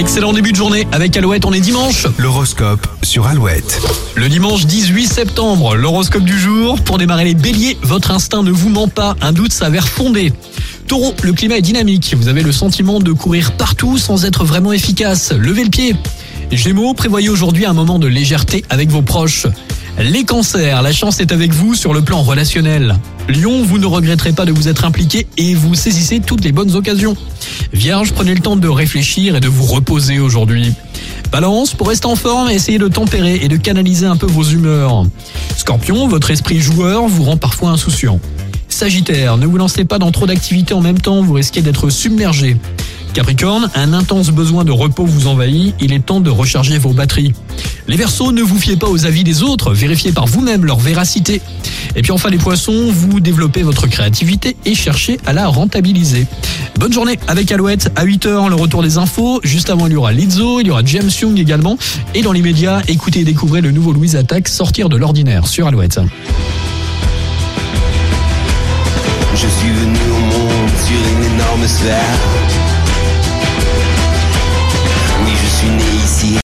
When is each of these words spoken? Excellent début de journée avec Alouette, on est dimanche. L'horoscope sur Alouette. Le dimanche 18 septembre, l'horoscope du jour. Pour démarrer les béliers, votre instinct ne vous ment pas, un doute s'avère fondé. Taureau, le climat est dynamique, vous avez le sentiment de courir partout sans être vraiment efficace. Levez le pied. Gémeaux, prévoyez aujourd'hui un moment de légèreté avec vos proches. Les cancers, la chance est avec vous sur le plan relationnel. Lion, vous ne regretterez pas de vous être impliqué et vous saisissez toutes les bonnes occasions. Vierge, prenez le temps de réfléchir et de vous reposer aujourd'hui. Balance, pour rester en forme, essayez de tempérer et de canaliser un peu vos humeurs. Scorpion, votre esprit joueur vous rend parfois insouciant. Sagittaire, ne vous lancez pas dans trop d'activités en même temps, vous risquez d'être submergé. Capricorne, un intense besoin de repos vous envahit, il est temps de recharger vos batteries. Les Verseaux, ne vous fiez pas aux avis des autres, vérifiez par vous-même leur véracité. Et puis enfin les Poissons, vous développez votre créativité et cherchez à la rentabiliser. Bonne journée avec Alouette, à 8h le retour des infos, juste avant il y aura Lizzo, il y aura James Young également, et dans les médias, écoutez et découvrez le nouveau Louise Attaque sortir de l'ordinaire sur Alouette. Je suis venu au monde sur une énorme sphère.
Excellent 0.00 0.32
début 0.32 0.52
de 0.52 0.56
journée 0.56 0.88
avec 0.92 1.14
Alouette, 1.18 1.44
on 1.44 1.52
est 1.52 1.60
dimanche. 1.60 2.06
L'horoscope 2.16 2.86
sur 3.02 3.26
Alouette. 3.26 3.82
Le 4.14 4.30
dimanche 4.30 4.64
18 4.64 5.06
septembre, 5.06 5.76
l'horoscope 5.76 6.24
du 6.24 6.40
jour. 6.40 6.80
Pour 6.80 6.96
démarrer 6.96 7.24
les 7.24 7.34
béliers, 7.34 7.76
votre 7.82 8.10
instinct 8.10 8.42
ne 8.42 8.50
vous 8.50 8.70
ment 8.70 8.88
pas, 8.88 9.14
un 9.20 9.32
doute 9.32 9.52
s'avère 9.52 9.86
fondé. 9.86 10.32
Taureau, 10.86 11.14
le 11.22 11.34
climat 11.34 11.58
est 11.58 11.62
dynamique, 11.62 12.14
vous 12.16 12.28
avez 12.28 12.42
le 12.42 12.50
sentiment 12.50 12.98
de 12.98 13.12
courir 13.12 13.52
partout 13.52 13.98
sans 13.98 14.24
être 14.24 14.42
vraiment 14.42 14.72
efficace. 14.72 15.32
Levez 15.32 15.64
le 15.64 15.70
pied. 15.70 15.94
Gémeaux, 16.50 16.94
prévoyez 16.94 17.28
aujourd'hui 17.28 17.66
un 17.66 17.74
moment 17.74 17.98
de 17.98 18.06
légèreté 18.06 18.64
avec 18.70 18.88
vos 18.88 19.02
proches. 19.02 19.48
Les 20.02 20.24
cancers, 20.24 20.80
la 20.80 20.92
chance 20.92 21.20
est 21.20 21.30
avec 21.30 21.52
vous 21.52 21.74
sur 21.74 21.92
le 21.92 22.00
plan 22.00 22.22
relationnel. 22.22 22.96
Lion, 23.28 23.62
vous 23.62 23.78
ne 23.78 23.84
regretterez 23.84 24.32
pas 24.32 24.46
de 24.46 24.52
vous 24.52 24.66
être 24.66 24.86
impliqué 24.86 25.26
et 25.36 25.54
vous 25.54 25.74
saisissez 25.74 26.20
toutes 26.20 26.42
les 26.42 26.52
bonnes 26.52 26.74
occasions. 26.74 27.14
Vierge, 27.74 28.12
prenez 28.12 28.34
le 28.34 28.40
temps 28.40 28.56
de 28.56 28.66
réfléchir 28.66 29.36
et 29.36 29.40
de 29.40 29.48
vous 29.48 29.66
reposer 29.66 30.18
aujourd'hui. 30.18 30.72
Balance, 31.30 31.74
pour 31.74 31.88
rester 31.88 32.06
en 32.06 32.16
forme, 32.16 32.48
essayez 32.48 32.78
de 32.78 32.88
tempérer 32.88 33.40
et 33.42 33.48
de 33.48 33.58
canaliser 33.58 34.06
un 34.06 34.16
peu 34.16 34.26
vos 34.26 34.42
humeurs. 34.42 35.04
Scorpion, 35.58 36.08
votre 36.08 36.30
esprit 36.30 36.60
joueur 36.60 37.06
vous 37.06 37.24
rend 37.24 37.36
parfois 37.36 37.68
insouciant. 37.68 38.20
Sagittaire, 38.68 39.36
ne 39.36 39.44
vous 39.44 39.58
lancez 39.58 39.84
pas 39.84 39.98
dans 39.98 40.12
trop 40.12 40.26
d'activités 40.26 40.72
en 40.72 40.80
même 40.80 40.98
temps, 40.98 41.20
vous 41.20 41.34
risquez 41.34 41.60
d'être 41.60 41.90
submergé. 41.90 42.56
Capricorne, 43.12 43.68
un 43.74 43.92
intense 43.92 44.30
besoin 44.30 44.64
de 44.64 44.72
repos 44.72 45.04
vous 45.04 45.26
envahit, 45.26 45.74
il 45.78 45.92
est 45.92 46.06
temps 46.06 46.20
de 46.20 46.30
recharger 46.30 46.78
vos 46.78 46.94
batteries. 46.94 47.34
Les 47.90 47.96
Verseaux, 47.96 48.30
ne 48.30 48.40
vous 48.40 48.56
fiez 48.56 48.76
pas 48.76 48.86
aux 48.88 49.04
avis 49.04 49.24
des 49.24 49.42
autres, 49.42 49.72
vérifiez 49.72 50.12
par 50.12 50.24
vous-même 50.24 50.64
leur 50.64 50.78
véracité. 50.78 51.42
Et 51.96 52.02
puis 52.02 52.12
enfin 52.12 52.30
les 52.30 52.38
Poissons, 52.38 52.88
vous 52.88 53.18
développez 53.18 53.64
votre 53.64 53.88
créativité 53.88 54.56
et 54.64 54.76
cherchez 54.76 55.18
à 55.26 55.32
la 55.32 55.48
rentabiliser. 55.48 56.28
Bonne 56.78 56.92
journée 56.92 57.18
avec 57.26 57.50
Alouette, 57.50 57.90
à 57.96 58.04
8h 58.04 58.48
le 58.48 58.54
retour 58.54 58.84
des 58.84 58.96
infos, 58.96 59.40
juste 59.42 59.70
avant 59.70 59.88
il 59.88 59.94
y 59.94 59.96
aura 59.96 60.12
Lizzo, 60.12 60.60
il 60.60 60.68
y 60.68 60.70
aura 60.70 60.82
James 60.84 61.10
Young 61.20 61.36
également, 61.36 61.76
et 62.14 62.22
dans 62.22 62.30
les 62.30 62.42
médias, 62.42 62.80
écoutez 62.86 63.20
et 63.20 63.24
découvrez 63.24 63.60
le 63.60 63.72
nouveau 63.72 63.92
Louise 63.92 64.14
Attaque 64.14 64.46
sortir 64.46 64.88
de 64.88 64.96
l'ordinaire 64.96 65.48
sur 65.48 65.66
Alouette. 65.66 65.98
Je 69.34 69.48
suis 69.48 69.72
venu 69.72 69.98
au 70.12 70.20
monde 70.20 70.70
sur 70.86 70.94
une 70.94 71.34
énorme 71.34 71.66
sphère. 71.66 72.49